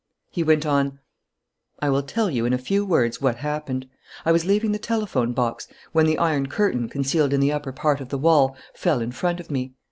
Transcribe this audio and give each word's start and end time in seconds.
He 0.31 0.41
went 0.41 0.65
on: 0.65 0.97
"I 1.79 1.91
will 1.91 2.01
tell 2.01 2.31
you, 2.31 2.43
in 2.47 2.53
a 2.53 2.57
few 2.57 2.83
words, 2.83 3.21
what 3.21 3.35
happened. 3.35 3.87
I 4.25 4.31
was 4.31 4.45
leaving 4.45 4.71
the 4.71 4.79
telephone 4.79 5.31
box, 5.31 5.67
when 5.91 6.07
the 6.07 6.17
iron 6.17 6.47
curtain, 6.47 6.89
concealed 6.89 7.33
in 7.33 7.39
the 7.39 7.51
upper 7.53 7.71
part 7.71 8.01
of 8.01 8.09
the 8.09 8.17
wall, 8.17 8.57
fell 8.73 8.99
in 8.99 9.11
front 9.11 9.39
of 9.39 9.51
me. 9.51 9.75